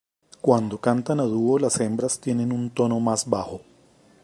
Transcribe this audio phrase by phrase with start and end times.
[0.41, 3.61] Cuando cantan a dúo las hembras tienen un tono más bajo.